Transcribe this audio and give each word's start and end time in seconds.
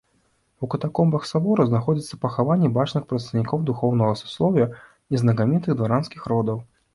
У 0.67 0.67
катакомбах 0.73 1.25
сабора 1.31 1.65
знаходзяцца 1.71 2.19
пахаванні 2.23 2.71
бачных 2.77 3.05
прадстаўнікоў 3.11 3.61
духоўнага 3.71 4.17
саслоўя 4.23 4.67
і 5.17 5.21
знакамітых 5.25 5.71
дваранскіх 5.81 6.21
родаў. 6.35 6.57